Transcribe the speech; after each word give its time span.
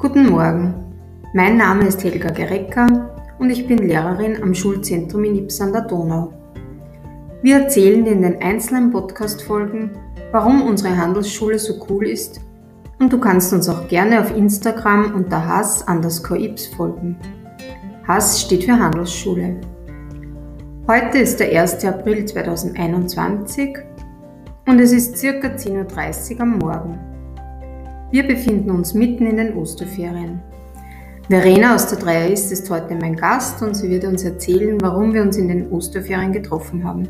Guten 0.00 0.30
Morgen, 0.30 0.72
mein 1.34 1.58
Name 1.58 1.86
ist 1.86 2.02
Helga 2.02 2.30
Gerecker 2.30 3.10
und 3.38 3.50
ich 3.50 3.68
bin 3.68 3.86
Lehrerin 3.86 4.42
am 4.42 4.54
Schulzentrum 4.54 5.24
in 5.24 5.34
Ips 5.34 5.60
an 5.60 5.74
der 5.74 5.82
Donau. 5.82 6.32
Wir 7.42 7.58
erzählen 7.60 8.06
in 8.06 8.22
den 8.22 8.40
einzelnen 8.40 8.90
Podcast-Folgen, 8.90 9.90
warum 10.32 10.62
unsere 10.62 10.96
Handelsschule 10.96 11.58
so 11.58 11.74
cool 11.90 12.06
ist 12.06 12.40
und 12.98 13.12
du 13.12 13.20
kannst 13.20 13.52
uns 13.52 13.68
auch 13.68 13.88
gerne 13.88 14.20
auf 14.20 14.34
Instagram 14.34 15.14
unter 15.14 15.46
Hass 15.46 15.82
underscore 15.82 16.40
Ips 16.40 16.68
folgen. 16.68 17.18
Hass 18.08 18.40
steht 18.40 18.64
für 18.64 18.78
Handelsschule. 18.78 19.60
Heute 20.88 21.18
ist 21.18 21.40
der 21.40 21.60
1. 21.60 21.84
April 21.84 22.24
2021 22.24 23.76
und 24.66 24.80
es 24.80 24.92
ist 24.92 25.18
circa 25.18 25.48
10.30 25.48 26.36
Uhr 26.36 26.40
am 26.40 26.56
Morgen. 26.56 27.09
Wir 28.12 28.26
befinden 28.26 28.72
uns 28.72 28.92
mitten 28.92 29.24
in 29.24 29.36
den 29.36 29.54
Osterferien. 29.54 30.42
Verena 31.28 31.76
aus 31.76 31.86
der 31.86 31.98
Dreier 32.00 32.28
ist 32.28 32.50
ist 32.50 32.68
heute 32.68 32.96
mein 32.96 33.14
Gast 33.14 33.62
und 33.62 33.74
sie 33.74 33.88
wird 33.88 34.04
uns 34.04 34.24
erzählen, 34.24 34.80
warum 34.80 35.14
wir 35.14 35.22
uns 35.22 35.36
in 35.36 35.46
den 35.46 35.70
Osterferien 35.70 36.32
getroffen 36.32 36.82
haben. 36.82 37.08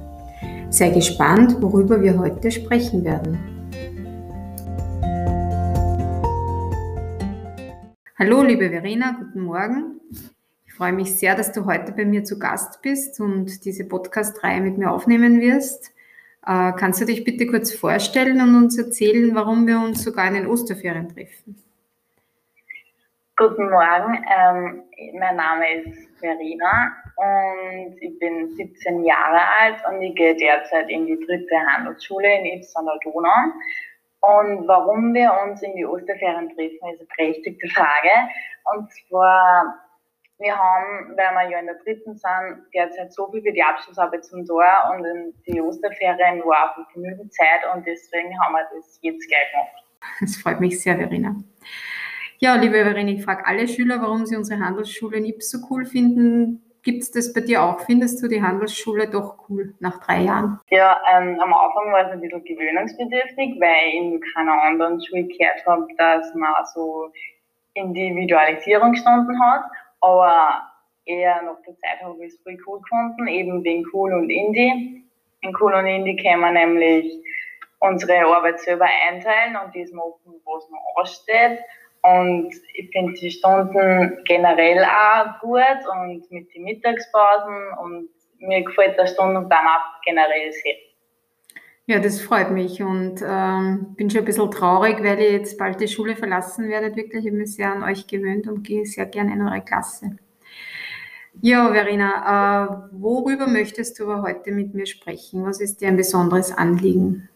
Sei 0.69 0.91
gespannt, 0.91 1.57
worüber 1.63 2.03
wir 2.03 2.19
heute 2.19 2.51
sprechen 2.51 3.03
werden. 3.03 3.39
Hallo, 8.19 8.43
liebe 8.43 8.69
Verena, 8.69 9.17
guten 9.19 9.45
Morgen. 9.45 10.01
Ich 10.67 10.75
freue 10.75 10.93
mich 10.93 11.17
sehr, 11.17 11.35
dass 11.35 11.53
du 11.53 11.65
heute 11.65 11.93
bei 11.93 12.05
mir 12.05 12.25
zu 12.25 12.39
Gast 12.39 12.83
bist 12.83 13.19
und 13.21 13.65
diese 13.65 13.85
Podcast-Reihe 13.85 14.61
mit 14.61 14.77
mir 14.77 14.91
aufnehmen 14.91 15.41
wirst. 15.41 15.93
Äh, 16.47 16.73
kannst 16.79 17.01
du 17.01 17.05
dich 17.05 17.25
bitte 17.25 17.47
kurz 17.47 17.75
vorstellen 17.75 18.41
und 18.41 18.57
uns 18.57 18.79
erzählen, 18.79 19.35
warum 19.35 19.67
wir 19.67 19.79
uns 19.79 20.03
sogar 20.03 20.27
in 20.29 20.35
den 20.35 20.47
Osterferien 20.47 21.09
treffen? 21.09 21.63
Guten 23.37 23.71
Morgen, 23.71 24.23
ähm, 24.29 24.83
mein 25.19 25.37
Name 25.37 25.83
ist 25.83 26.09
Verena 26.19 26.93
und 27.17 27.97
ich 28.01 28.19
bin 28.19 28.51
17 28.55 29.05
Jahre 29.05 29.41
alt 29.61 29.77
und 29.89 30.03
ich 30.03 30.15
gehe 30.15 30.37
derzeit 30.37 30.91
in 30.91 31.07
die 31.07 31.19
dritte 31.27 31.57
Handelsschule 31.67 32.39
in 32.39 32.59
Ibs 32.59 32.75
an 32.77 32.87
der 32.87 32.99
Donau. 33.03 33.31
Und 34.21 34.69
warum 34.69 35.15
wir 35.15 35.33
uns 35.47 35.63
in 35.63 35.75
die 35.75 35.87
Osterferien 35.87 36.49
treffen, 36.55 36.69
ist 36.75 36.83
eine 36.83 36.99
berechtigte 37.17 37.69
Frage. 37.69 38.11
Und 38.75 38.91
zwar 38.93 39.90
wir 40.41 40.57
haben, 40.57 41.17
weil 41.17 41.35
wir 41.35 41.51
ja 41.51 41.61
in 41.61 41.67
der 41.67 41.77
dritten 41.77 42.17
sind, 42.17 42.65
derzeit 42.75 43.13
so 43.13 43.31
viel 43.31 43.45
wie 43.45 43.53
die 43.53 43.63
Abschlussarbeit 43.63 44.25
zum 44.25 44.45
Tor 44.47 44.65
und 44.93 45.05
in 45.05 45.35
die 45.47 45.61
Osterferien 45.61 46.41
war 46.45 46.75
auch 46.77 46.95
genügend 46.95 47.33
Zeit 47.33 47.61
und 47.75 47.87
deswegen 47.87 48.39
haben 48.41 48.55
wir 48.55 48.67
das 48.75 48.99
jetzt 49.03 49.29
gleich 49.29 49.51
gemacht. 49.53 49.85
Das 50.21 50.37
freut 50.37 50.61
mich 50.61 50.81
sehr, 50.81 50.97
Verena. 50.97 51.37
Ja, 52.39 52.55
liebe 52.55 52.83
Verena, 52.83 53.11
ich 53.11 53.23
frage 53.23 53.47
alle 53.47 53.69
Schüler, 53.69 54.01
warum 54.01 54.25
sie 54.25 54.37
unsere 54.37 54.61
Handelsschule 54.61 55.19
Ips 55.19 55.51
so 55.51 55.59
cool 55.69 55.85
finden. 55.85 56.63
Gibt 56.83 57.03
es 57.03 57.11
das 57.11 57.35
bei 57.35 57.43
dir 57.43 57.63
auch? 57.63 57.81
Findest 57.81 58.23
du 58.23 58.29
die 58.29 58.43
Handelsschule 58.43 59.11
doch 59.11 59.47
cool 59.51 59.75
nach 59.81 60.01
drei 60.01 60.23
Jahren? 60.23 60.59
Ja, 60.71 60.99
ähm, 61.13 61.39
am 61.39 61.53
Anfang 61.53 61.93
war 61.93 62.07
es 62.07 62.13
ein 62.13 62.21
bisschen 62.23 62.43
gewöhnungsbedürftig, 62.43 63.61
weil 63.61 63.89
ich 63.89 63.95
in 63.95 64.21
keiner 64.33 64.63
anderen 64.63 65.05
Schule 65.05 65.25
gehört 65.25 65.67
habe, 65.67 65.87
dass 65.99 66.35
man 66.35 66.51
so 66.73 67.13
Individualisierung 67.75 68.93
gestanden 68.93 69.39
hat 69.43 69.65
aber 70.01 70.63
eher 71.05 71.43
nach 71.43 71.61
der 71.67 71.77
Zeit 71.77 72.03
habe 72.03 72.25
ich 72.25 72.35
es 72.35 72.41
voll 72.43 72.59
cool 72.67 72.81
gefunden, 72.81 73.27
eben 73.29 73.65
wegen 73.65 73.85
Cool 73.93 74.13
und 74.13 74.31
Indie. 74.31 75.05
In 75.43 75.57
Cool 75.59 75.75
und 75.75 75.87
Indie 75.87 76.17
können 76.17 76.41
wir 76.41 76.53
nämlich 76.53 77.13
unsere 77.81 78.27
Arbeit 78.27 78.61
selber 78.61 78.87
einteilen 79.09 79.57
und 79.57 79.75
das 79.75 79.91
machen, 79.93 80.41
was 80.45 80.69
noch 80.71 80.97
ansteht. 80.97 81.59
Und 82.03 82.55
ich 82.75 82.91
finde 82.93 83.13
die 83.15 83.31
Stunden 83.31 84.23
generell 84.25 84.85
auch 84.85 85.39
gut 85.41 85.63
und 85.93 86.31
mit 86.31 86.55
den 86.55 86.65
Mittagspausen 86.65 87.79
und 87.83 88.09
mir 88.39 88.63
gefällt 88.63 88.99
der 88.99 89.07
Stundenplan 89.07 89.67
auch 89.67 90.01
generell 90.05 90.53
sehr. 90.53 90.90
Ja, 91.91 91.99
das 91.99 92.21
freut 92.21 92.53
mich 92.53 92.81
und 92.81 93.21
ähm, 93.21 93.97
bin 93.97 94.09
schon 94.11 94.21
ein 94.21 94.25
bisschen 94.25 94.49
traurig, 94.53 95.03
weil 95.03 95.19
ich 95.19 95.33
jetzt 95.33 95.59
bald 95.59 95.81
die 95.81 95.89
Schule 95.89 96.15
verlassen 96.15 96.69
werde. 96.69 96.95
Wirklich, 96.95 97.27
ich 97.27 97.33
bin 97.33 97.45
sehr 97.47 97.73
an 97.73 97.83
euch 97.83 98.07
gewöhnt 98.07 98.47
und 98.47 98.63
gehe 98.63 98.87
sehr 98.87 99.07
gerne 99.07 99.33
in 99.33 99.43
eure 99.43 99.61
Klasse. 99.61 100.17
Ja, 101.43 101.73
Verena, 101.73 102.13
äh, 102.63 102.93
worüber 102.93 103.49
möchtest 103.49 103.99
du 103.99 104.05
aber 104.05 104.23
heute 104.23 104.53
mit 104.53 104.73
mir 104.73 104.87
sprechen? 104.87 105.45
Was 105.45 105.61
ist 105.61 105.81
dir 105.81 105.89
ein 105.89 105.97
besonderes 105.97 106.57
Anliegen? 106.57 107.29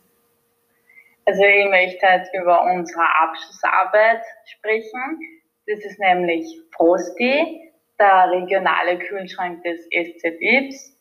Also 1.24 1.42
ich 1.42 1.68
möchte 1.68 2.06
heute 2.06 2.30
über 2.40 2.62
unsere 2.62 3.02
Abschlussarbeit 3.22 4.22
sprechen. 4.44 5.18
Das 5.66 5.84
ist 5.84 5.98
nämlich 5.98 6.46
Frosty, 6.76 7.72
der 7.98 8.30
regionale 8.30 9.00
Kühlschrank 9.00 9.64
des 9.64 9.80
SZ 9.86 10.36
Ips. 10.38 10.93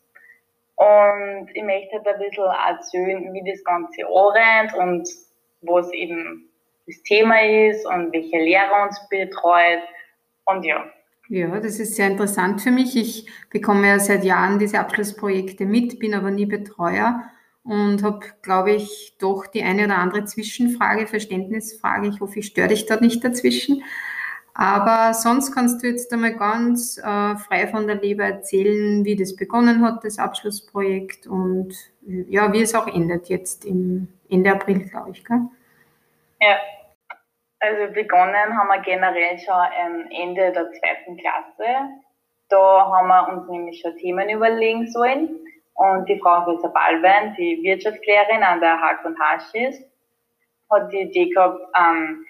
Und 0.76 1.48
ich 1.54 1.62
möchte 1.62 1.96
halt 1.96 2.06
ein 2.06 2.18
bisschen 2.18 2.44
erzählen, 2.44 3.32
wie 3.32 3.50
das 3.50 3.62
Ganze 3.64 4.02
anrennt 4.06 4.74
und 4.74 5.08
was 5.62 5.92
eben 5.92 6.48
das 6.86 7.02
Thema 7.02 7.40
ist 7.40 7.86
und 7.86 8.12
welche 8.12 8.38
Lehrer 8.38 8.84
uns 8.84 9.00
betreut. 9.08 9.82
Und 10.44 10.64
ja. 10.64 10.84
Ja, 11.28 11.58
das 11.58 11.78
ist 11.78 11.96
sehr 11.96 12.08
interessant 12.08 12.60
für 12.60 12.70
mich. 12.70 12.96
Ich 12.96 13.26
bekomme 13.50 13.88
ja 13.88 13.98
seit 13.98 14.24
Jahren 14.24 14.58
diese 14.58 14.80
Abschlussprojekte 14.80 15.64
mit, 15.64 15.98
bin 15.98 16.14
aber 16.14 16.30
nie 16.30 16.44
Betreuer 16.44 17.22
und 17.62 18.02
habe, 18.02 18.26
glaube 18.42 18.72
ich, 18.72 19.16
doch 19.18 19.46
die 19.46 19.62
eine 19.62 19.86
oder 19.86 19.96
andere 19.96 20.26
Zwischenfrage, 20.26 21.06
Verständnisfrage. 21.06 22.08
Ich 22.08 22.20
hoffe, 22.20 22.40
ich 22.40 22.46
störe 22.46 22.68
dich 22.68 22.84
dort 22.84 23.00
nicht 23.00 23.24
dazwischen. 23.24 23.82
Aber 24.54 25.14
sonst 25.14 25.52
kannst 25.52 25.82
du 25.82 25.88
jetzt 25.88 26.12
einmal 26.12 26.34
ganz 26.34 26.96
äh, 26.98 27.36
frei 27.36 27.66
von 27.66 27.88
der 27.88 27.96
Leber 27.96 28.24
erzählen, 28.24 29.04
wie 29.04 29.16
das 29.16 29.34
begonnen 29.34 29.84
hat, 29.84 30.04
das 30.04 30.18
Abschlussprojekt 30.18 31.26
und 31.26 31.74
ja, 32.06 32.52
wie 32.52 32.62
es 32.62 32.74
auch 32.74 32.86
endet 32.86 33.28
jetzt 33.28 33.64
im 33.64 34.08
Ende 34.30 34.52
April, 34.52 34.88
glaube 34.88 35.10
ich. 35.10 35.24
Gell? 35.24 35.40
Ja, 36.40 36.56
also 37.58 37.92
begonnen 37.92 38.56
haben 38.56 38.68
wir 38.68 38.80
generell 38.82 39.38
schon 39.38 39.54
am 39.54 40.06
Ende 40.10 40.52
der 40.52 40.70
zweiten 40.70 41.16
Klasse. 41.16 41.90
Da 42.48 42.90
haben 42.92 43.08
wir 43.08 43.28
uns 43.32 43.48
nämlich 43.48 43.80
schon 43.80 43.96
Themen 43.96 44.28
überlegen 44.28 44.86
sollen. 44.88 45.40
Und 45.74 46.08
die 46.08 46.20
Frau 46.20 46.42
Professor 46.42 46.72
Ballwein, 46.72 47.34
die 47.36 47.60
Wirtschaftslehrerin 47.64 48.44
an 48.44 48.60
der 48.60 48.80
Hack 48.80 49.04
und 49.04 49.18
Haschis, 49.18 49.82
hat 50.70 50.92
die 50.92 51.00
Idee 51.00 51.30
gehabt, 51.30 51.60
ähm, 51.76 52.24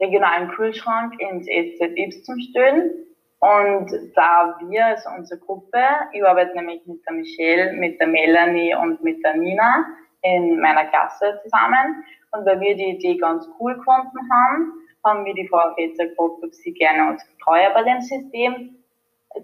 regionalen 0.00 0.48
Kühlschrank 0.50 1.14
ins 1.20 2.22
zu 2.24 2.32
stellen. 2.50 3.06
Und 3.40 3.90
da 4.16 4.58
wir, 4.60 4.86
also 4.86 5.10
unsere 5.16 5.40
Gruppe, 5.40 5.82
ich 6.12 6.24
arbeite 6.24 6.56
nämlich 6.56 6.84
mit 6.86 7.04
der 7.06 7.14
Michelle, 7.14 7.72
mit 7.74 8.00
der 8.00 8.08
Melanie 8.08 8.74
und 8.74 9.02
mit 9.02 9.22
der 9.24 9.36
Nina 9.36 9.86
in 10.22 10.60
meiner 10.60 10.86
Klasse 10.86 11.40
zusammen. 11.42 12.04
Und 12.32 12.44
weil 12.44 12.60
wir 12.60 12.76
die 12.76 12.96
Idee 12.96 13.16
ganz 13.16 13.48
cool 13.60 13.74
gefunden 13.76 14.18
haben, 14.30 14.72
haben 15.04 15.24
wir 15.24 15.34
die 15.34 15.44
gefragt, 15.44 15.80
ob 16.16 16.52
sie 16.52 16.72
gerne 16.72 17.10
uns 17.12 17.24
Betreuer 17.36 17.70
bei 17.74 17.84
dem 17.84 18.00
System 18.00 18.76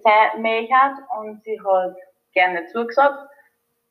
sein 0.02 0.42
möchte. 0.42 0.74
Und 1.20 1.42
sie 1.44 1.60
hat 1.60 1.96
gerne 2.32 2.66
zugesagt. 2.66 3.28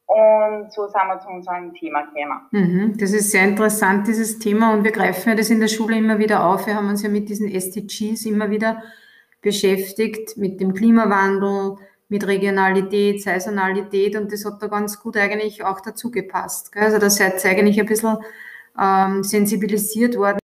Und 0.06 0.72
so 0.72 0.86
sind 0.88 1.08
wir 1.08 1.20
zu 1.20 1.30
unserem 1.30 1.74
Thema 1.74 2.02
gekommen. 2.02 2.42
Mhm, 2.52 2.98
das 2.98 3.14
ist 3.14 3.32
sehr 3.32 3.44
interessant, 3.44 4.08
dieses 4.08 4.38
Thema. 4.38 4.74
Und 4.74 4.84
wir 4.84 4.92
greifen 4.92 5.30
ja 5.30 5.36
das 5.36 5.50
in 5.50 5.60
der 5.60 5.70
Schule 5.70 5.98
immer 5.98 6.20
wieder 6.20 6.46
auf. 6.46 6.68
Wir 6.68 6.76
haben 6.76 6.90
uns 6.90 7.02
ja 7.02 7.10
mit 7.10 7.30
diesen 7.30 7.50
SDGs 7.50 8.26
immer 8.26 8.50
wieder 8.50 8.84
beschäftigt, 9.42 10.38
mit 10.38 10.60
dem 10.60 10.74
Klimawandel, 10.74 11.78
mit 12.10 12.28
Regionalität, 12.28 13.22
Saisonalität. 13.22 14.16
Und 14.16 14.32
das 14.32 14.46
hat 14.46 14.62
da 14.62 14.68
ganz 14.68 15.02
gut 15.02 15.18
eigentlich 15.18 15.64
auch 15.64 15.82
dazu 15.82 16.12
gepasst. 16.12 16.72
Also 16.76 17.00
da 17.00 17.10
seid 17.10 17.44
ihr 17.44 17.52
eigentlich 17.52 17.80
ein 17.80 17.86
bisschen 17.86 18.18
ähm, 18.80 19.24
sensibilisiert 19.24 20.18
worden. 20.18 20.40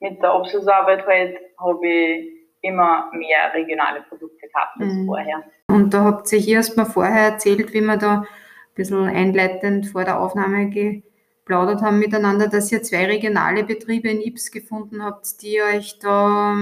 Mit 0.00 0.20
der 0.20 0.30
Abschlussarbeit 0.30 1.06
halt 1.06 1.36
habe 1.58 1.86
ich 1.86 2.32
immer 2.62 3.10
mehr 3.12 3.52
regionale 3.54 4.02
Produkte 4.08 4.48
gehabt 4.48 4.80
als 4.80 4.94
mhm. 4.94 5.06
vorher. 5.06 5.42
Und 5.68 5.92
da 5.92 6.04
habt 6.04 6.32
ihr 6.32 6.46
erst 6.46 6.76
mal 6.76 6.84
vorher 6.84 7.32
erzählt, 7.32 7.72
wie 7.72 7.80
man 7.80 7.98
da 7.98 8.24
bisschen 8.74 9.04
einleitend 9.06 9.88
vor 9.88 10.04
der 10.04 10.20
Aufnahme 10.20 10.70
geplaudert 10.70 11.82
haben 11.82 11.98
miteinander, 11.98 12.48
dass 12.48 12.72
ihr 12.72 12.82
zwei 12.82 13.06
regionale 13.06 13.64
Betriebe 13.64 14.08
in 14.08 14.20
Ips 14.20 14.50
gefunden 14.50 15.04
habt, 15.04 15.42
die 15.42 15.60
euch 15.60 15.98
da 15.98 16.54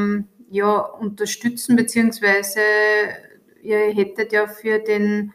ja, 0.50 0.78
unterstützen, 0.78 1.76
beziehungsweise 1.76 2.60
ihr 3.62 3.78
hättet 3.94 4.32
ja 4.32 4.46
für 4.46 4.78
den 4.78 5.32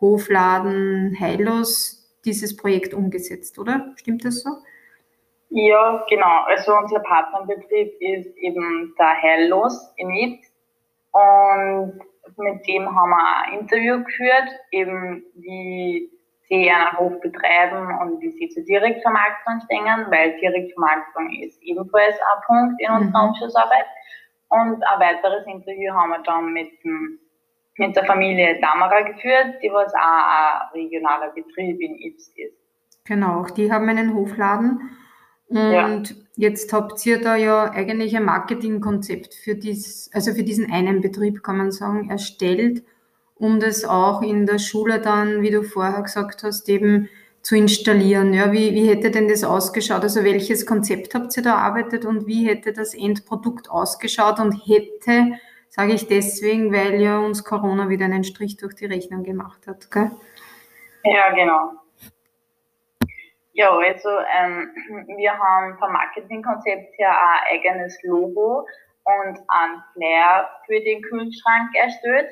Hofladen 0.00 1.16
Heilos 1.18 2.02
dieses 2.24 2.56
Projekt 2.56 2.94
umgesetzt, 2.94 3.58
oder? 3.58 3.92
Stimmt 3.96 4.24
das 4.24 4.42
so? 4.42 4.50
Ja, 5.50 6.04
genau. 6.08 6.44
Also 6.46 6.74
unser 6.76 7.00
Partnerbetrieb 7.00 8.00
ist 8.00 8.36
eben 8.36 8.94
der 8.98 9.22
Heilos 9.22 9.92
in 9.96 10.10
Ips 10.10 10.52
und 11.12 12.00
mit 12.36 12.66
dem 12.66 12.94
haben 12.94 13.10
wir 13.10 13.44
ein 13.44 13.60
Interview 13.60 14.02
geführt, 14.04 14.48
eben 14.70 15.24
wie 15.34 16.10
sie 16.48 16.70
einen 16.70 16.98
Hof 16.98 17.20
betreiben 17.20 17.98
und 18.00 18.20
wie 18.20 18.30
sie 18.30 18.48
zur 18.48 18.64
Direktvermarktung 18.64 19.60
stehen, 19.64 20.06
weil 20.10 20.38
Direktvermarktung 20.38 21.30
ist 21.42 21.62
ebenfalls 21.62 22.14
ein 22.14 22.42
Punkt 22.46 22.80
in 22.80 22.90
unserer 22.90 23.22
mhm. 23.24 23.30
Abschlussarbeit. 23.30 23.86
Und 24.48 24.82
ein 24.84 25.00
weiteres 25.00 25.46
Interview 25.46 25.92
haben 25.94 26.10
wir 26.10 26.22
dann 26.24 26.52
mit, 26.52 26.70
mit 27.78 27.96
der 27.96 28.04
Familie 28.04 28.60
Dammerer 28.60 29.02
geführt, 29.04 29.56
die 29.62 29.70
was 29.72 29.94
auch 29.94 30.00
ein 30.00 30.68
regionaler 30.74 31.30
Betrieb 31.30 31.80
in 31.80 31.96
Ibs 31.98 32.28
ist. 32.36 32.58
Genau, 33.06 33.40
auch 33.40 33.50
die 33.50 33.72
haben 33.72 33.88
einen 33.88 34.14
Hofladen. 34.14 34.90
Und 35.48 36.10
ja. 36.10 36.16
jetzt 36.36 36.72
habt 36.72 37.04
ihr 37.04 37.20
da 37.20 37.36
ja 37.36 37.70
eigentlich 37.70 38.16
ein 38.16 38.24
Marketingkonzept 38.24 39.34
für 39.34 39.54
dies, 39.54 40.10
also 40.14 40.32
für 40.32 40.44
diesen 40.44 40.72
einen 40.72 41.00
Betrieb, 41.00 41.42
kann 41.42 41.58
man 41.58 41.72
sagen, 41.72 42.08
erstellt, 42.08 42.82
um 43.34 43.60
das 43.60 43.84
auch 43.84 44.22
in 44.22 44.46
der 44.46 44.58
Schule 44.58 45.00
dann, 45.00 45.42
wie 45.42 45.50
du 45.50 45.62
vorher 45.62 46.02
gesagt 46.02 46.42
hast, 46.42 46.68
eben 46.68 47.08
zu 47.42 47.56
installieren. 47.56 48.32
Ja, 48.32 48.52
wie, 48.52 48.72
wie 48.72 48.88
hätte 48.88 49.10
denn 49.10 49.28
das 49.28 49.44
ausgeschaut? 49.44 50.02
Also 50.02 50.24
welches 50.24 50.64
Konzept 50.64 51.14
habt 51.14 51.36
ihr 51.36 51.42
da 51.42 51.54
erarbeitet 51.54 52.04
und 52.04 52.26
wie 52.26 52.46
hätte 52.46 52.72
das 52.72 52.94
Endprodukt 52.94 53.68
ausgeschaut 53.68 54.38
und 54.38 54.52
hätte, 54.66 55.32
sage 55.68 55.92
ich 55.92 56.06
deswegen, 56.06 56.72
weil 56.72 57.00
ja 57.00 57.18
uns 57.18 57.44
Corona 57.44 57.88
wieder 57.88 58.04
einen 58.04 58.24
Strich 58.24 58.56
durch 58.56 58.74
die 58.74 58.86
Rechnung 58.86 59.24
gemacht 59.24 59.66
hat. 59.66 59.90
Gell? 59.90 60.12
Ja, 61.04 61.34
genau. 61.34 61.81
Ja, 63.52 63.76
also 63.76 64.08
ähm, 64.08 64.70
wir 65.16 65.38
haben 65.38 65.78
vom 65.78 65.92
Marketingkonzept 65.92 66.98
her 66.98 67.10
ein 67.10 67.58
eigenes 67.58 67.98
Logo 68.02 68.66
und 69.04 69.38
ein 69.48 69.82
Flair 69.92 70.50
für 70.66 70.80
den 70.80 71.02
Kühlschrank 71.02 71.74
erstellt. 71.74 72.30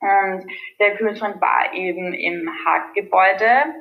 Und 0.00 0.46
der 0.78 0.96
Kühlschrank 0.96 1.40
war 1.40 1.72
eben 1.72 2.12
im 2.12 2.48
Hackgebäude 2.64 3.74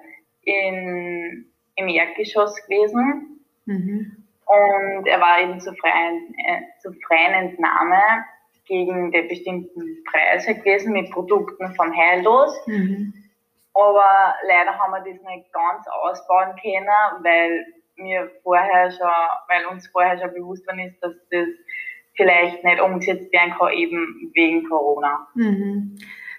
in, 0.44 1.52
im 1.76 1.88
Erdgeschoss 1.88 2.56
gewesen. 2.66 3.46
Mhm. 3.66 4.24
Und 4.46 5.08
er 5.08 5.20
war 5.20 5.42
eben 5.42 5.60
zur 5.60 5.76
freien, 5.76 6.36
äh, 6.46 6.62
zur 6.82 6.94
freien 7.08 7.50
Entnahme 7.50 8.00
gegen 8.66 9.12
den 9.12 9.28
bestimmten 9.28 10.04
Preise 10.06 10.56
gewesen 10.56 10.94
mit 10.94 11.12
Produkten 11.12 11.74
vom 11.76 11.96
Heillos. 11.96 12.56
Mhm. 12.68 13.14
Aber 13.76 14.36
leider 14.48 14.78
haben 14.78 14.92
wir 14.92 15.00
das 15.00 15.22
nicht 15.24 15.52
ganz 15.52 15.86
ausbauen 15.88 16.56
können, 16.62 16.88
weil 17.24 17.66
mir 17.98 18.32
vorher 18.44 18.90
schon, 18.92 19.08
weil 19.48 19.66
uns 19.68 19.88
vorher 19.88 20.18
schon 20.18 20.34
bewusst 20.34 20.66
war, 20.68 20.78
ist, 20.80 20.98
dass 21.02 21.14
das 21.30 21.48
vielleicht 22.16 22.64
nicht 22.64 22.82
umgesetzt 22.82 23.32
werden 23.34 23.54
kann, 23.58 23.74
eben 23.74 24.32
wegen 24.34 24.68
Corona. 24.70 25.28
Mhm. 25.36 25.98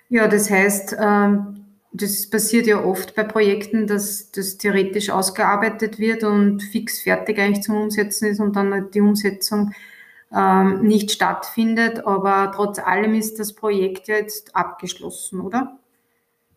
Ja, 0.08 0.28
das 0.28 0.50
heißt, 0.50 0.96
ähm, 0.98 1.66
das 1.92 2.28
passiert 2.28 2.66
ja 2.66 2.82
oft 2.82 3.14
bei 3.14 3.24
Projekten, 3.24 3.86
dass 3.86 4.30
das 4.30 4.58
theoretisch 4.58 5.10
ausgearbeitet 5.10 5.98
wird 5.98 6.24
und 6.24 6.62
fix 6.62 7.02
fertig 7.02 7.38
eigentlich 7.38 7.62
zum 7.62 7.76
Umsetzen 7.76 8.28
ist 8.28 8.40
und 8.40 8.56
dann 8.56 8.90
die 8.90 9.00
Umsetzung 9.00 9.72
ähm, 10.34 10.82
nicht 10.82 11.10
stattfindet. 11.10 12.06
Aber 12.06 12.52
trotz 12.54 12.78
allem 12.78 13.14
ist 13.14 13.38
das 13.38 13.54
Projekt 13.54 14.08
ja 14.08 14.16
jetzt 14.16 14.54
abgeschlossen, 14.54 15.40
oder? 15.40 15.78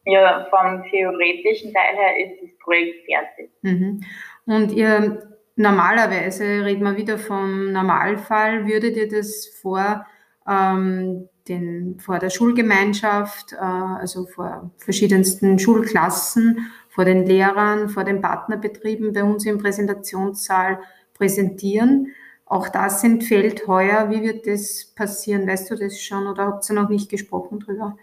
Ja, 0.10 0.48
vom 0.50 0.84
theoretischen 0.90 1.74
Teil 1.74 1.96
her 1.96 2.26
ist 2.26 2.42
das 2.42 2.58
Projekt 2.60 3.06
fertig. 3.06 3.52
Mhm. 3.62 4.02
Und 4.46 4.72
ihr 4.72 5.22
normalerweise, 5.56 6.66
reden 6.66 6.84
wir 6.84 6.98
wieder 6.98 7.18
vom 7.18 7.72
Normalfall, 7.72 8.66
würdet 8.66 8.98
ihr 8.98 9.08
das 9.08 9.46
vor, 9.62 10.06
ähm, 10.48 11.28
den, 11.48 12.00
vor 12.00 12.18
der 12.18 12.30
Schulgemeinschaft, 12.30 13.54
äh, 13.54 13.58
also 13.58 14.26
vor 14.26 14.72
verschiedensten 14.78 15.60
Schulklassen, 15.60 16.72
vor 16.90 17.06
den 17.06 17.26
Lehrern, 17.26 17.90
vor 17.90 18.04
den 18.04 18.22
Partnerbetrieben 18.22 19.14
bei 19.14 19.24
uns 19.24 19.46
im 19.46 19.58
Präsentationssaal 19.58 20.80
präsentieren? 21.14 22.14
Auch 22.46 22.70
das 22.70 23.04
entfällt 23.04 23.68
heuer. 23.68 24.10
Wie 24.10 24.24
wird 24.24 24.48
das 24.48 24.94
passieren? 24.96 25.46
Weißt 25.46 25.70
du 25.70 25.76
das 25.76 26.02
schon 26.02 26.26
oder 26.26 26.48
habt 26.48 26.68
ihr 26.70 26.74
noch 26.74 26.90
nicht 26.90 27.10
gesprochen 27.10 27.60
drüber? 27.60 27.98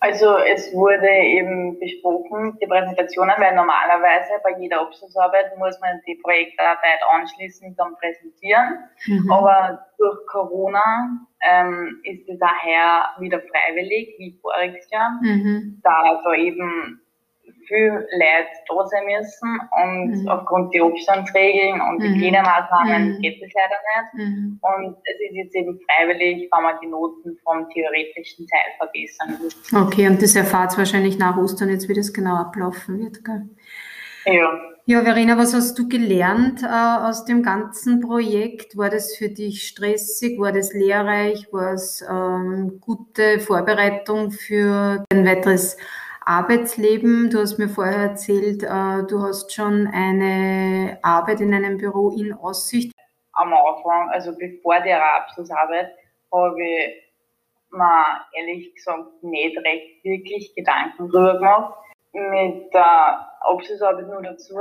Also 0.00 0.36
es 0.38 0.72
wurde 0.74 1.08
eben 1.08 1.78
besprochen, 1.78 2.58
die 2.60 2.66
Präsentationen, 2.66 3.34
weil 3.38 3.54
normalerweise 3.54 4.32
bei 4.42 4.58
jeder 4.60 4.80
Abschlussarbeit 4.80 5.56
muss 5.58 5.78
man 5.80 6.00
die 6.06 6.16
Projektarbeit 6.22 7.00
anschließend 7.12 7.78
dann 7.78 7.94
präsentieren. 7.96 8.78
Mhm. 9.06 9.32
Aber 9.32 9.86
durch 9.98 10.26
Corona 10.26 11.10
ähm, 11.40 12.00
ist 12.04 12.28
es 12.28 12.38
daher 12.38 13.10
wieder 13.18 13.40
freiwillig, 13.40 14.14
wie 14.18 14.38
voriges 14.42 14.88
Jahr, 14.90 15.18
mhm. 15.22 15.80
da 15.82 16.02
also 16.02 16.32
eben 16.32 17.00
viel 17.66 17.90
Leute 17.90 18.56
da 18.68 18.86
sein 18.86 19.04
müssen 19.06 19.60
und 19.82 20.22
mhm. 20.22 20.28
aufgrund 20.28 20.74
der 20.74 20.84
Abstandsregeln 20.84 21.80
und 21.80 21.98
mhm. 21.98 22.14
Hygienemaßnahmen 22.14 23.16
mhm. 23.16 23.22
geht 23.22 23.42
es 23.42 23.52
leider 23.54 23.76
nicht. 23.92 24.28
Mhm. 24.28 24.58
Und 24.60 24.96
es 25.04 25.30
ist 25.30 25.34
jetzt 25.34 25.54
eben 25.54 25.78
freiwillig, 25.86 26.48
wenn 26.52 26.62
man 26.62 26.74
die 26.82 26.88
Noten 26.88 27.38
vom 27.44 27.68
theoretischen 27.70 28.46
Teil 28.46 28.72
verbessern 28.78 29.38
will. 29.40 29.86
Okay, 29.86 30.08
und 30.08 30.22
das 30.22 30.34
erfahrt 30.36 30.74
ihr 30.74 30.78
wahrscheinlich 30.78 31.18
nach 31.18 31.36
Ostern 31.36 31.68
jetzt, 31.70 31.88
wie 31.88 31.94
das 31.94 32.12
genau 32.12 32.36
ablaufen 32.36 32.98
wird, 32.98 33.24
gell? 33.24 33.48
Ja. 34.26 34.58
Ja, 34.88 35.02
Verena, 35.02 35.36
was 35.36 35.52
hast 35.52 35.76
du 35.80 35.88
gelernt 35.88 36.62
äh, 36.62 36.66
aus 36.66 37.24
dem 37.24 37.42
ganzen 37.42 38.00
Projekt? 38.00 38.76
War 38.76 38.88
das 38.88 39.16
für 39.16 39.28
dich 39.28 39.66
stressig? 39.66 40.38
War 40.38 40.52
das 40.52 40.72
lehrreich? 40.72 41.48
War 41.52 41.72
es 41.72 42.04
ähm, 42.08 42.78
gute 42.80 43.40
Vorbereitung 43.40 44.30
für 44.30 45.04
ein 45.10 45.26
weiteres 45.26 45.76
Arbeitsleben. 46.26 47.30
Du 47.30 47.38
hast 47.38 47.56
mir 47.56 47.68
vorher 47.68 48.10
erzählt, 48.10 48.64
äh, 48.64 49.06
du 49.08 49.22
hast 49.22 49.54
schon 49.54 49.86
eine 49.86 50.98
Arbeit 51.02 51.40
in 51.40 51.54
einem 51.54 51.78
Büro 51.78 52.10
in 52.10 52.32
Aussicht. 52.32 52.92
Am 53.32 53.52
Anfang, 53.52 54.10
also 54.10 54.36
bevor 54.36 54.80
der 54.80 55.00
Abschlussarbeit, 55.18 55.92
habe 56.32 56.60
ich 56.60 57.02
mir 57.70 58.04
ehrlich 58.32 58.74
gesagt 58.74 59.22
nicht 59.22 59.56
recht 59.58 60.02
wirklich 60.04 60.52
Gedanken 60.56 61.08
drüber 61.08 61.34
gemacht. 61.34 61.74
Mit 62.12 62.74
der 62.74 63.28
Abschlussarbeit 63.42 64.08
nur 64.08 64.22
dazu 64.22 64.58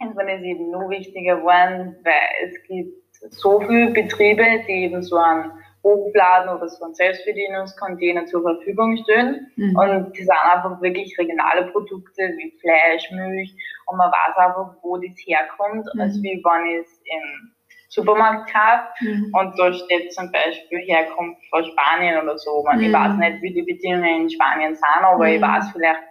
ist 0.00 0.14
mir 0.14 0.26
das 0.26 0.42
eben 0.42 0.70
noch 0.70 0.88
wichtiger 0.88 1.36
geworden, 1.36 1.96
weil 2.02 2.48
es 2.48 2.62
gibt 2.62 2.94
so 3.34 3.60
viele 3.60 3.90
Betriebe, 3.90 4.64
die 4.66 4.84
eben 4.84 5.02
so 5.02 5.16
einen 5.16 5.52
Hochladen 5.82 6.56
oder 6.56 6.68
so 6.68 6.84
einen 6.84 6.94
Selbstbedienungscontainer 6.94 8.26
zur 8.26 8.42
Verfügung 8.42 8.96
stellen. 9.04 9.50
Mhm. 9.56 9.76
Und 9.76 10.12
die 10.16 10.22
sind 10.22 10.36
einfach 10.52 10.80
wirklich 10.82 11.16
regionale 11.18 11.66
Produkte 11.70 12.22
wie 12.36 12.56
Fleisch, 12.60 13.10
Milch 13.10 13.54
und 13.86 13.96
man 13.96 14.10
weiß 14.10 14.36
einfach, 14.36 14.74
wo 14.82 14.96
das 14.96 15.16
herkommt, 15.26 15.86
mhm. 15.94 16.00
als 16.00 16.22
wie 16.22 16.42
wenn 16.44 16.80
ich 16.80 16.86
es 16.86 17.00
im 17.04 17.52
Supermarkt 17.88 18.52
kaufe. 18.52 18.88
Mhm. 19.00 19.32
Und 19.32 19.58
da 19.58 19.72
steht 19.72 20.12
zum 20.12 20.30
Beispiel 20.30 20.78
Herkunft 20.80 21.40
von 21.48 21.64
Spanien 21.64 22.22
oder 22.22 22.36
so. 22.38 22.62
Man, 22.64 22.80
Ich 22.80 22.88
mhm. 22.88 22.92
weiß 22.92 23.16
nicht, 23.16 23.42
wie 23.42 23.54
die 23.54 23.62
Bedingungen 23.62 24.22
in 24.22 24.30
Spanien 24.30 24.74
sind, 24.74 25.02
aber 25.02 25.28
ich 25.28 25.40
mhm. 25.40 25.44
weiß 25.44 25.70
vielleicht 25.72 26.02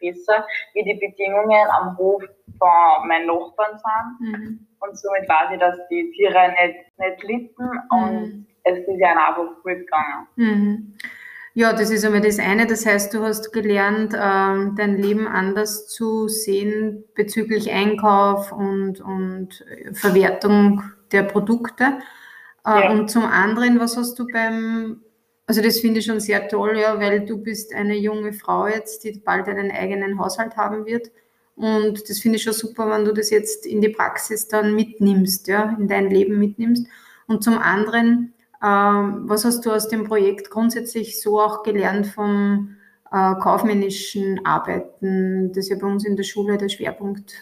besser, 0.00 0.46
wie 0.74 0.84
die 0.84 0.94
Bedingungen 0.94 1.66
am 1.78 1.96
Hof 1.98 2.22
von 2.58 3.08
meinen 3.08 3.26
Nachbarn 3.26 3.78
sind. 3.78 4.28
Mhm. 4.28 4.66
Und 4.80 4.98
somit 4.98 5.28
weiß 5.28 5.52
ich, 5.52 5.58
dass 5.58 5.76
die 5.88 6.10
Tiere 6.12 6.54
nicht, 6.60 6.98
nicht 6.98 7.22
litten 7.24 7.70
und 7.90 8.46
es 8.66 8.78
ist 8.80 8.98
ja 8.98 9.10
einfach 9.10 9.54
gut 9.62 9.64
gegangen. 9.64 10.26
Mhm. 10.36 10.94
Ja, 11.54 11.72
das 11.72 11.90
ist 11.90 12.04
einmal 12.04 12.20
das 12.20 12.38
eine. 12.38 12.66
Das 12.66 12.84
heißt, 12.84 13.14
du 13.14 13.22
hast 13.22 13.50
gelernt, 13.52 14.12
ähm, 14.14 14.74
dein 14.76 14.98
Leben 14.98 15.26
anders 15.26 15.88
zu 15.88 16.28
sehen 16.28 17.04
bezüglich 17.14 17.72
Einkauf 17.72 18.52
und, 18.52 19.00
und 19.00 19.64
Verwertung 19.92 20.82
der 21.12 21.22
Produkte. 21.22 21.98
Äh, 22.66 22.80
ja. 22.80 22.90
Und 22.90 23.10
zum 23.10 23.24
anderen, 23.24 23.80
was 23.80 23.96
hast 23.96 24.18
du 24.18 24.26
beim, 24.30 25.00
also 25.46 25.62
das 25.62 25.78
finde 25.78 26.00
ich 26.00 26.06
schon 26.06 26.20
sehr 26.20 26.46
toll, 26.48 26.76
ja, 26.76 27.00
weil 27.00 27.24
du 27.24 27.38
bist 27.38 27.72
eine 27.74 27.96
junge 27.96 28.34
Frau 28.34 28.66
jetzt, 28.66 29.04
die 29.04 29.12
bald 29.24 29.48
einen 29.48 29.70
eigenen 29.70 30.18
Haushalt 30.18 30.58
haben 30.58 30.84
wird. 30.84 31.10
Und 31.54 32.10
das 32.10 32.18
finde 32.18 32.36
ich 32.36 32.42
schon 32.42 32.52
super, 32.52 32.90
wenn 32.90 33.06
du 33.06 33.14
das 33.14 33.30
jetzt 33.30 33.64
in 33.64 33.80
die 33.80 33.88
Praxis 33.88 34.46
dann 34.46 34.74
mitnimmst, 34.74 35.48
ja, 35.48 35.74
in 35.78 35.88
dein 35.88 36.10
Leben 36.10 36.38
mitnimmst. 36.38 36.86
Und 37.26 37.42
zum 37.42 37.58
anderen, 37.58 38.34
was 38.60 39.44
hast 39.44 39.64
du 39.64 39.72
aus 39.72 39.88
dem 39.88 40.04
Projekt 40.04 40.50
grundsätzlich 40.50 41.20
so 41.20 41.40
auch 41.40 41.62
gelernt 41.62 42.06
vom 42.06 42.76
äh, 43.12 43.34
kaufmännischen 43.40 44.44
Arbeiten, 44.44 45.52
das 45.52 45.68
ja 45.68 45.76
bei 45.80 45.86
uns 45.86 46.06
in 46.06 46.16
der 46.16 46.24
Schule 46.24 46.58
der 46.58 46.68
Schwerpunkt 46.68 47.34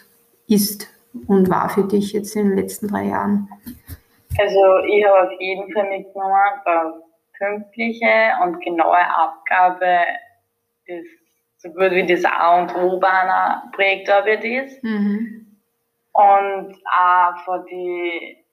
ist 0.47 0.87
und 1.27 1.49
war 1.49 1.69
für 1.69 1.83
dich 1.83 2.13
jetzt 2.13 2.35
in 2.35 2.49
den 2.49 2.57
letzten 2.57 2.87
drei 2.87 3.05
Jahren? 3.05 3.49
Also 4.37 4.77
ich 4.85 5.05
habe 5.05 5.27
auf 5.27 5.39
jeden 5.39 5.71
Fall 5.73 5.89
mitgenommen, 5.89 6.35
dass 6.65 6.93
pünktliche 7.37 8.33
und 8.43 8.59
genaue 8.61 8.97
Abgabe 8.97 9.99
ist 10.85 11.07
so 11.57 11.69
gut 11.69 11.91
wie 11.91 12.05
das 12.05 12.23
A 12.25 12.61
und 12.61 12.75
O 12.75 12.99
bei 12.99 13.09
einer 13.09 13.63
Projektarbeit 13.73 14.43
ist. 14.43 14.83
Mhm. 14.83 15.57
Und 16.13 16.75
auch 16.85 17.37
von 17.43 17.65
die 17.65 18.44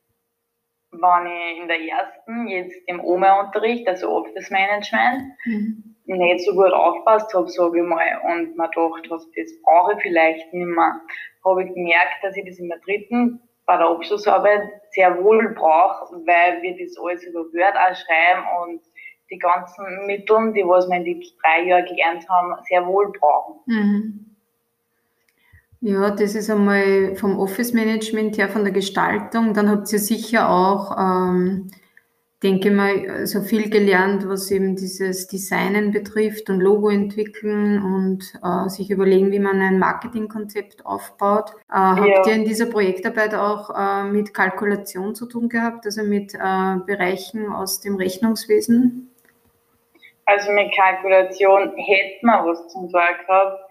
wenn 0.92 1.26
ich 1.26 1.62
in 1.62 1.68
der 1.68 1.80
ersten, 1.80 2.48
jetzt 2.48 2.76
im 2.86 3.00
OMA-Unterricht, 3.00 3.88
also 3.88 4.10
Office 4.10 4.50
Management, 4.50 5.32
mhm. 5.46 5.96
nicht 6.04 6.44
so 6.44 6.52
gut 6.52 6.72
aufpasst 6.72 7.32
habe, 7.34 7.48
sage 7.48 7.80
ich 7.80 7.86
mal, 7.86 8.20
und 8.24 8.56
mir 8.56 8.68
gedacht 8.68 9.10
habe, 9.10 9.24
das 9.36 9.62
brauche 9.62 9.94
ich 9.94 10.02
vielleicht 10.02 10.52
nicht 10.52 10.66
mehr, 10.66 11.00
habe 11.44 11.64
ich 11.64 11.74
gemerkt, 11.74 12.22
dass 12.22 12.36
ich 12.36 12.44
das 12.46 12.58
in 12.58 12.68
der 12.68 12.78
dritten 12.78 13.40
bei 13.66 13.76
der 13.76 13.86
Abschlussarbeit 13.86 14.68
sehr 14.90 15.22
wohl 15.22 15.54
brauche, 15.54 16.14
weil 16.26 16.60
wir 16.62 16.76
das 16.76 16.96
alles 16.98 17.24
über 17.24 17.40
Word 17.40 17.76
auch 17.76 17.96
schreiben 17.96 18.44
und 18.62 18.82
die 19.30 19.38
ganzen 19.38 20.06
Mittel, 20.06 20.52
die 20.52 20.64
was 20.66 20.88
wir 20.88 20.96
in 20.96 21.04
die 21.04 21.32
drei 21.42 21.62
Jahren 21.62 21.86
gelernt 21.86 22.28
haben, 22.28 22.54
sehr 22.68 22.86
wohl 22.86 23.10
brauchen. 23.12 23.60
Mhm. 23.66 24.31
Ja, 25.82 26.10
das 26.10 26.34
ist 26.34 26.48
einmal 26.48 27.16
vom 27.16 27.38
Office 27.38 27.72
Management 27.72 28.38
her, 28.38 28.48
von 28.48 28.62
der 28.62 28.72
Gestaltung. 28.72 29.52
Dann 29.52 29.68
habt 29.68 29.92
ihr 29.92 29.98
sicher 29.98 30.48
auch 30.48 30.96
ähm, 30.96 31.70
denke 32.42 32.70
mal, 32.70 33.26
so 33.26 33.40
viel 33.42 33.70
gelernt, 33.70 34.28
was 34.28 34.50
eben 34.50 34.74
dieses 34.74 35.28
Designen 35.28 35.92
betrifft 35.92 36.50
und 36.50 36.60
Logo 36.60 36.90
entwickeln 36.90 37.80
und 37.82 38.34
äh, 38.42 38.68
sich 38.68 38.90
überlegen, 38.90 39.30
wie 39.30 39.38
man 39.38 39.60
ein 39.60 39.78
Marketingkonzept 39.78 40.84
aufbaut. 40.84 41.50
Äh, 41.70 41.76
ja. 41.76 41.96
Habt 41.96 42.26
ihr 42.26 42.34
in 42.34 42.44
dieser 42.44 42.66
Projektarbeit 42.66 43.34
auch 43.34 43.70
äh, 43.70 44.04
mit 44.04 44.34
Kalkulation 44.34 45.14
zu 45.14 45.26
tun 45.26 45.48
gehabt, 45.48 45.86
also 45.86 46.02
mit 46.02 46.34
äh, 46.34 46.76
Bereichen 46.84 47.52
aus 47.52 47.80
dem 47.80 47.96
Rechnungswesen? 47.96 49.08
Also 50.24 50.50
mit 50.52 50.74
Kalkulation 50.74 51.72
hätten 51.76 52.26
wir 52.26 52.44
was 52.44 52.68
zum 52.68 52.90
tun 52.90 52.92
gehabt, 53.26 53.61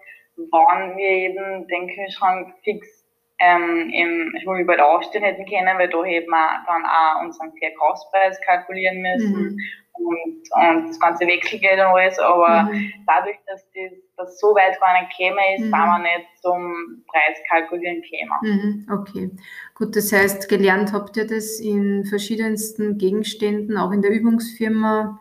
wann 0.50 0.96
wir 0.96 1.08
eben 1.08 1.66
den 1.68 1.88
Kühlschrank 1.88 2.54
fix 2.62 3.02
ähm, 3.38 3.90
im 3.92 4.32
Schulbad 4.42 4.80
aufstehen 4.80 5.24
hätten 5.24 5.44
können, 5.46 5.78
weil 5.78 5.88
da 5.88 6.04
hätten 6.04 6.30
wir 6.30 6.64
dann 6.66 6.84
auch 6.84 7.22
unseren 7.22 7.52
Verkaufspreis 7.58 8.40
kalkulieren 8.46 9.02
müssen 9.02 9.42
mhm. 9.42 9.58
und, 9.92 10.48
und 10.52 10.88
das 10.88 11.00
ganze 11.00 11.26
Wechselgeld 11.26 11.80
und 11.80 11.86
alles, 11.86 12.18
aber 12.18 12.64
mhm. 12.64 12.92
dadurch, 13.06 13.36
dass 13.46 13.64
das 13.74 13.92
dass 14.16 14.38
so 14.38 14.48
weit 14.48 14.78
gar 14.80 15.00
nicht 15.00 15.16
gekommen 15.16 15.38
ist, 15.54 15.60
mhm. 15.60 15.70
sind 15.70 15.70
wir 15.72 15.98
nicht 15.98 16.28
zum 16.40 17.04
Preis 17.08 17.38
kalkulieren 17.48 18.02
gekommen. 18.02 18.86
Mhm. 18.86 18.92
Okay, 18.92 19.30
gut, 19.74 19.96
das 19.96 20.12
heißt, 20.12 20.48
gelernt 20.48 20.92
habt 20.92 21.16
ihr 21.16 21.26
das 21.26 21.58
in 21.58 22.04
verschiedensten 22.04 22.98
Gegenständen, 22.98 23.76
auch 23.76 23.90
in 23.90 24.02
der 24.02 24.12
Übungsfirma 24.12 25.18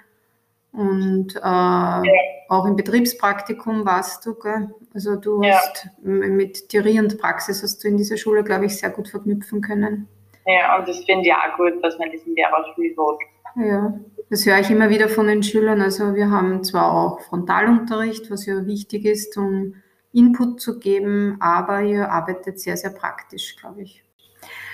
und 0.73 1.35
äh, 1.35 1.39
ja. 1.39 2.01
Auch 2.51 2.65
im 2.65 2.75
Betriebspraktikum 2.75 3.85
warst 3.85 4.25
du, 4.25 4.35
gell? 4.35 4.69
Also 4.93 5.15
du 5.15 5.41
ja. 5.41 5.53
hast 5.53 5.87
mit 6.01 6.67
Theorie 6.67 6.99
und 6.99 7.17
Praxis 7.17 7.63
hast 7.63 7.81
du 7.81 7.87
in 7.87 7.95
dieser 7.95 8.17
Schule, 8.17 8.43
glaube 8.43 8.65
ich, 8.65 8.77
sehr 8.77 8.89
gut 8.89 9.07
verknüpfen 9.07 9.61
können. 9.61 10.09
Ja, 10.45 10.77
und 10.77 10.87
das 10.87 10.97
finde 11.05 11.27
ich 11.27 11.33
auch 11.33 11.55
gut, 11.55 11.81
dass 11.81 11.97
man 11.97 12.11
diesen 12.11 12.35
Lehrerspiel 12.35 12.93
hat. 12.97 13.19
Ja, 13.55 13.93
das 14.29 14.45
höre 14.45 14.59
ich 14.59 14.69
immer 14.69 14.89
wieder 14.89 15.07
von 15.07 15.27
den 15.27 15.43
Schülern. 15.43 15.81
Also 15.81 16.13
wir 16.13 16.29
haben 16.29 16.61
zwar 16.65 16.91
auch 16.91 17.21
Frontalunterricht, 17.21 18.29
was 18.29 18.45
ja 18.45 18.65
wichtig 18.65 19.05
ist, 19.05 19.37
um 19.37 19.75
Input 20.11 20.59
zu 20.59 20.77
geben, 20.77 21.37
aber 21.39 21.81
ihr 21.81 22.11
arbeitet 22.11 22.59
sehr, 22.59 22.75
sehr 22.75 22.91
praktisch, 22.91 23.55
glaube 23.55 23.83
ich. 23.83 24.03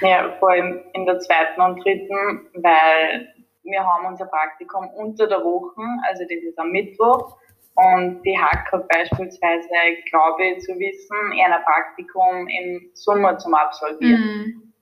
Ja, 0.01 0.33
vor 0.39 0.49
allem 0.49 0.81
in 0.93 1.05
der 1.05 1.19
zweiten 1.19 1.61
und 1.61 1.83
dritten, 1.83 2.47
weil 2.55 3.27
wir 3.61 3.85
haben 3.85 4.07
unser 4.07 4.25
Praktikum 4.25 4.87
unter 4.95 5.27
der 5.27 5.43
Woche, 5.43 5.83
also 6.09 6.23
das 6.23 6.43
ist 6.43 6.57
am 6.57 6.71
Mittwoch. 6.71 7.37
Und 7.77 8.23
die 8.23 8.37
Hack 8.37 8.71
hat 8.71 8.87
beispielsweise, 8.87 9.67
glaube 10.09 10.45
ich, 10.45 10.63
zu 10.63 10.73
wissen, 10.79 11.15
ein 11.31 11.63
Praktikum 11.63 12.47
im 12.47 12.89
Sommer 12.93 13.37
zum 13.37 13.53
Absolvieren. 13.53 14.21
Mhm. 14.21 14.73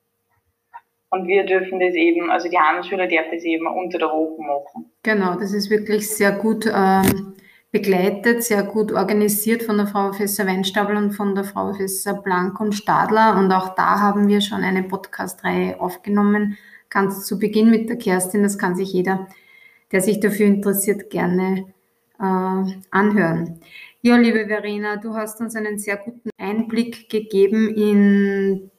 Und 1.09 1.27
wir 1.27 1.45
dürfen 1.45 1.79
das 1.79 1.93
eben, 1.93 2.31
also 2.31 2.49
die 2.49 2.57
Handelsschüler 2.57 3.07
dürfen 3.07 3.31
das 3.33 3.43
eben 3.43 3.67
unter 3.67 3.99
der 3.99 4.07
Woche 4.07 4.41
machen. 4.41 4.91
Genau, 5.03 5.35
das 5.35 5.53
ist 5.53 5.69
wirklich 5.69 6.09
sehr 6.09 6.31
gut 6.31 6.65
ähm, 6.73 7.35
begleitet, 7.71 8.43
sehr 8.43 8.63
gut 8.63 8.91
organisiert 8.91 9.63
von 9.63 9.77
der 9.77 9.87
Frau 9.87 10.09
Professor 10.09 10.47
Weinstabel 10.47 10.95
und 10.95 11.11
von 11.11 11.35
der 11.35 11.43
Frau 11.43 11.71
Professor 11.71 12.21
Blank 12.21 12.59
und 12.59 12.73
Stadler. 12.73 13.37
Und 13.37 13.51
auch 13.51 13.75
da 13.75 13.99
haben 13.99 14.27
wir 14.29 14.41
schon 14.41 14.63
eine 14.63 14.83
Podcast-Reihe 14.83 15.79
aufgenommen 15.79 16.57
ganz 16.95 17.25
zu 17.25 17.37
Beginn 17.37 17.69
mit 17.69 17.89
der 17.89 17.97
Kerstin. 17.97 18.41
Das 18.41 18.57
kann 18.57 18.75
sich 18.75 18.93
jeder, 18.93 19.27
der 19.91 19.99
sich 19.99 20.21
dafür 20.21 20.45
interessiert, 20.45 21.09
gerne 21.09 21.73
anhören. 22.17 23.59
Ja, 24.01 24.17
liebe 24.17 24.47
Verena, 24.47 24.97
du 24.97 25.15
hast 25.15 25.41
uns 25.41 25.55
einen 25.55 25.79
sehr 25.79 25.97
guten 25.97 26.29
Einblick 26.37 27.09
gegeben 27.09 27.73
in 27.73 28.69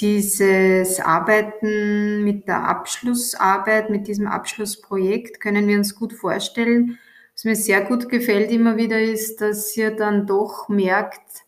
dieses 0.00 1.00
Arbeiten 1.00 2.24
mit 2.24 2.48
der 2.48 2.64
Abschlussarbeit, 2.64 3.90
mit 3.90 4.08
diesem 4.08 4.26
Abschlussprojekt, 4.26 5.40
können 5.40 5.68
wir 5.68 5.76
uns 5.76 5.94
gut 5.94 6.14
vorstellen. 6.14 6.98
Was 7.34 7.44
mir 7.44 7.56
sehr 7.56 7.82
gut 7.82 8.08
gefällt 8.08 8.50
immer 8.50 8.76
wieder 8.76 9.00
ist, 9.00 9.40
dass 9.40 9.76
ihr 9.76 9.90
dann 9.90 10.26
doch 10.26 10.68
merkt, 10.68 11.44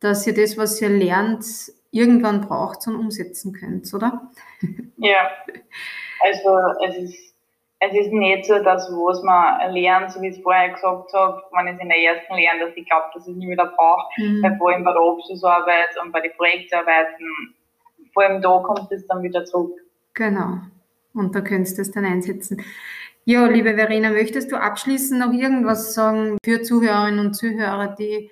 dass 0.00 0.26
ihr 0.26 0.34
das, 0.34 0.56
was 0.56 0.80
ihr 0.80 0.88
lernt, 0.88 1.44
irgendwann 1.90 2.42
braucht 2.42 2.86
und 2.86 2.96
umsetzen 2.96 3.52
könnt, 3.52 3.92
oder? 3.92 4.30
Ja, 4.96 5.30
also 6.20 6.58
es 6.86 6.96
ist, 7.10 7.27
es 7.80 7.94
ist 7.94 8.12
nicht 8.12 8.44
so, 8.44 8.58
dass 8.58 8.88
was 8.90 9.22
man 9.22 9.72
lernt, 9.72 10.10
so 10.10 10.20
wie 10.20 10.28
ich 10.28 10.36
es 10.36 10.42
vorher 10.42 10.70
gesagt 10.70 11.12
habe, 11.12 11.42
man 11.52 11.68
ist 11.68 11.80
in 11.80 11.88
der 11.88 11.98
ersten 11.98 12.34
lernt, 12.34 12.60
dass 12.60 12.76
ich 12.76 12.86
glaube, 12.86 13.06
dass 13.14 13.26
ich 13.26 13.32
es 13.32 13.38
nie 13.38 13.48
wieder 13.48 13.66
brauche, 13.66 14.08
mhm. 14.16 14.42
weil 14.42 14.56
vor 14.58 14.70
allem 14.70 14.84
bei 14.84 14.92
der 14.92 15.00
Abschlussarbeit 15.00 15.88
und 16.02 16.12
bei 16.12 16.20
den 16.20 16.32
Projektarbeiten, 16.36 17.26
vor 18.12 18.24
allem 18.24 18.42
da 18.42 18.58
kommt 18.58 18.90
es 18.90 19.06
dann 19.06 19.22
wieder 19.22 19.44
zurück. 19.44 19.78
Genau, 20.14 20.58
und 21.14 21.34
da 21.34 21.40
könntest 21.40 21.78
du 21.78 21.82
es 21.82 21.92
dann 21.92 22.04
einsetzen. 22.04 22.64
Ja, 23.24 23.46
liebe 23.46 23.74
Verena, 23.74 24.10
möchtest 24.10 24.50
du 24.50 24.56
abschließend 24.56 25.20
noch 25.20 25.32
irgendwas 25.32 25.94
sagen 25.94 26.38
für 26.42 26.62
Zuhörerinnen 26.62 27.26
und 27.26 27.34
Zuhörer, 27.34 27.94
die 27.94 28.30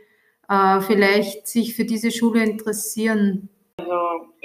äh, 0.48 0.80
vielleicht 0.80 1.46
sich 1.46 1.76
für 1.76 1.84
diese 1.84 2.10
Schule 2.10 2.42
interessieren? 2.42 3.50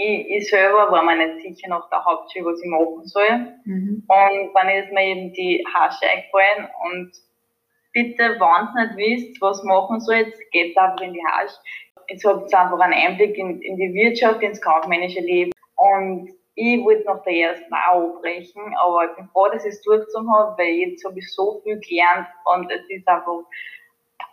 Ich, 0.03 0.29
ich 0.29 0.50
selber 0.50 0.91
war 0.91 1.03
mir 1.03 1.15
nicht 1.15 1.41
sicher 1.41 1.70
nach 1.70 1.89
der 1.89 2.03
Hauptschule, 2.03 2.46
was 2.46 2.62
ich 2.62 2.70
machen 2.70 3.05
soll. 3.05 3.53
Mhm. 3.65 4.03
Und 4.08 4.53
dann 4.53 4.70
ist 4.70 4.91
mir 4.91 5.03
eben 5.03 5.34
die 5.34 5.63
Hasche 5.74 6.05
eingefallen 6.10 6.70
und 6.86 7.12
bitte, 7.93 8.38
wenn 8.39 8.39
ihr 8.39 8.96
nicht 8.96 8.98
wisst, 8.98 9.41
was 9.41 9.63
machen 9.63 10.00
sollt, 10.00 10.34
geht 10.51 10.77
einfach 10.77 11.01
in 11.01 11.13
die 11.13 11.25
Hasche. 11.25 11.58
Jetzt 12.08 12.25
habt 12.25 12.51
ihr 12.51 12.60
einfach 12.60 12.79
einen 12.79 12.93
Einblick 12.93 13.38
in, 13.38 13.62
in 13.62 13.77
die 13.77 13.93
Wirtschaft, 13.93 14.41
ins 14.41 14.62
kaufmännische 14.62 15.22
Leben. 15.22 15.51
Und 15.75 16.29
ich 16.55 16.84
wollte 16.84 17.05
nach 17.05 17.24
der 17.24 17.34
ersten 17.34 17.74
auch 17.74 18.15
abbrechen, 18.15 18.75
aber 18.84 19.05
ich 19.05 19.15
bin 19.15 19.29
froh, 19.29 19.48
dass 19.51 19.65
ich 19.65 19.74
es 19.74 19.81
durchgezogen 19.81 20.31
habe, 20.34 20.58
weil 20.58 20.74
jetzt 20.74 21.05
habe 21.05 21.17
ich 21.17 21.31
so 21.34 21.62
viel 21.63 21.79
gelernt 21.79 22.27
und 22.46 22.72
es 22.72 22.89
ist 22.89 23.08
einfach 23.08 23.43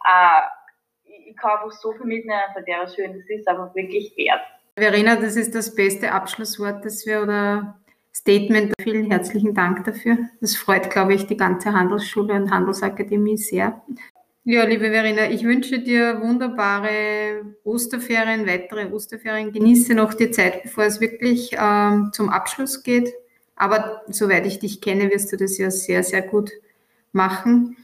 äh, 0.04 0.42
ich 1.28 1.36
kann 1.36 1.52
einfach 1.52 1.72
so 1.72 1.92
viel 1.92 2.06
mitnehmen 2.06 2.42
von 2.52 2.64
der 2.64 2.86
Schule, 2.88 3.14
das 3.14 3.28
ist 3.28 3.48
einfach 3.48 3.74
wirklich 3.74 4.16
wert. 4.16 4.40
Verena, 4.78 5.16
das 5.16 5.36
ist 5.36 5.54
das 5.54 5.74
beste 5.74 6.12
Abschlusswort, 6.12 6.84
das 6.84 7.06
wir 7.06 7.22
oder 7.22 7.78
Statement. 8.14 8.72
Vielen 8.80 9.10
herzlichen 9.10 9.54
Dank 9.54 9.84
dafür. 9.84 10.18
Das 10.40 10.56
freut, 10.56 10.90
glaube 10.90 11.14
ich, 11.14 11.26
die 11.26 11.36
ganze 11.36 11.72
Handelsschule 11.72 12.34
und 12.34 12.50
Handelsakademie 12.50 13.36
sehr. 13.36 13.82
Ja, 14.44 14.64
liebe 14.64 14.90
Verena, 14.90 15.30
ich 15.30 15.44
wünsche 15.44 15.78
dir 15.78 16.22
wunderbare 16.22 17.54
Osterferien, 17.64 18.46
weitere 18.46 18.90
Osterferien. 18.90 19.52
Genieße 19.52 19.94
noch 19.94 20.14
die 20.14 20.30
Zeit, 20.30 20.62
bevor 20.62 20.84
es 20.84 21.00
wirklich 21.00 21.54
ähm, 21.58 22.10
zum 22.12 22.30
Abschluss 22.30 22.82
geht. 22.82 23.12
Aber 23.56 24.02
soweit 24.08 24.46
ich 24.46 24.58
dich 24.58 24.80
kenne, 24.80 25.10
wirst 25.10 25.32
du 25.32 25.36
das 25.36 25.58
ja 25.58 25.70
sehr, 25.70 26.02
sehr 26.02 26.22
gut 26.22 26.50
machen. 27.12 27.76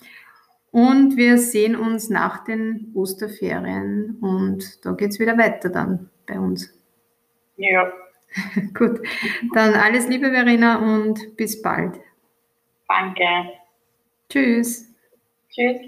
Und 0.71 1.17
wir 1.17 1.39
sehen 1.39 1.77
uns 1.77 2.09
nach 2.09 2.45
den 2.45 2.91
Osterferien 2.95 4.17
und 4.21 4.85
da 4.85 4.93
geht 4.93 5.11
es 5.11 5.21
wieder 5.21 5.39
weiter 5.39 5.69
dann 5.69 6.11
bei 6.27 6.39
uns. 6.39 6.73
Ja. 7.57 7.93
Gut, 8.75 9.01
dann 9.55 9.75
alles 9.75 10.09
Liebe, 10.09 10.31
Verena, 10.31 10.79
und 10.79 11.37
bis 11.37 11.63
bald. 11.63 12.01
Danke. 12.89 13.25
Tschüss. 14.29 14.89
Tschüss. 15.51 15.81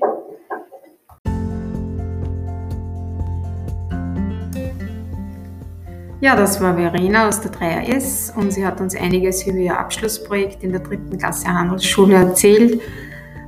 Ja, 6.20 6.34
das 6.34 6.60
war 6.62 6.74
Verena 6.76 7.28
aus 7.28 7.42
der 7.42 7.52
3AS 7.52 8.34
und 8.36 8.50
sie 8.50 8.64
hat 8.64 8.80
uns 8.80 8.96
einiges 8.96 9.46
über 9.46 9.58
ihr 9.58 9.78
Abschlussprojekt 9.78 10.62
in 10.64 10.72
der 10.72 10.80
dritten 10.80 11.18
Klasse 11.18 11.46
Handelsschule 11.46 12.14
erzählt. 12.14 12.80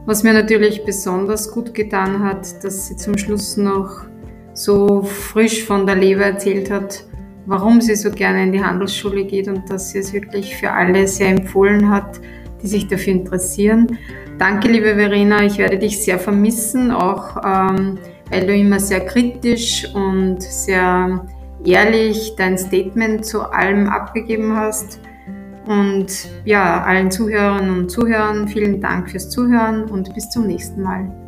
Was 0.05 0.23
mir 0.23 0.35
natürlich 0.35 0.85
besonders 0.85 1.51
gut 1.51 1.73
getan 1.73 2.23
hat, 2.23 2.63
dass 2.63 2.89
sie 2.89 2.97
zum 2.97 3.17
Schluss 3.17 3.57
noch 3.57 4.05
so 4.53 5.03
frisch 5.03 5.65
von 5.65 5.87
der 5.87 5.97
Leber 5.97 6.25
erzählt 6.25 6.71
hat, 6.71 7.05
warum 7.49 7.81
sie 7.81 7.97
so 7.97 8.11
gerne 8.11 8.43
in 8.43 8.53
die 8.53 8.63
Handelsschule 8.63 9.25
geht 9.25 9.49
und 9.49 9.69
dass 9.71 9.91
sie 9.91 9.99
es 9.99 10.13
wirklich 10.13 10.55
für 10.55 10.71
alle 10.71 11.09
sehr 11.09 11.31
empfohlen 11.31 11.89
hat, 11.89 12.21
die 12.63 12.67
sich 12.67 12.87
dafür 12.87 13.15
interessieren. 13.15 13.99
Danke, 14.39 14.69
liebe 14.69 14.95
Verena, 14.95 15.43
ich 15.45 15.57
werde 15.59 15.79
dich 15.79 16.05
sehr 16.05 16.19
vermissen, 16.19 16.91
auch 16.91 17.37
ähm, 17.45 17.99
weil 18.31 18.47
du 18.47 18.55
immer 18.55 18.79
sehr 18.79 19.01
kritisch 19.01 19.89
und 19.95 20.43
sehr 20.43 21.27
ehrlich 21.65 22.35
dein 22.37 22.59
Statement 22.59 23.25
zu 23.25 23.51
allem 23.51 23.89
abgegeben 23.89 24.55
hast. 24.55 25.01
Und 25.67 26.29
ja, 26.45 26.83
allen 26.83 27.11
Zuhörerinnen 27.11 27.79
und 27.79 27.91
Zuhörern 27.91 28.47
vielen 28.47 28.81
Dank 28.81 29.11
fürs 29.11 29.31
Zuhören 29.31 29.85
und 29.85 30.15
bis 30.15 30.29
zum 30.31 30.47
nächsten 30.47 30.83
Mal. 30.83 31.28